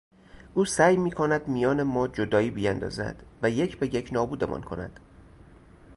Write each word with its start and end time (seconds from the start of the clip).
او 0.53 0.65
سعی 0.65 0.97
میکند 0.97 1.47
میان 1.47 1.83
ما 1.83 2.07
جدایی 2.07 2.51
بیاندازد 2.51 3.23
و 3.41 3.49
یک 3.49 3.77
به 3.79 3.95
یک 3.95 4.09
نابودمان 4.13 4.61
کند. 4.61 4.99